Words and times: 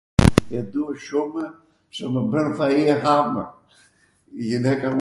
e 0.57 0.59
dua 0.71 0.91
shumw 1.05 1.41
pse 1.91 2.03
mw 2.13 2.21
bwn 2.33 2.47
fai 2.59 2.79
e 2.93 2.99
hamw. 3.05 3.37